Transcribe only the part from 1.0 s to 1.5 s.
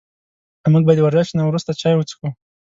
ورزش نه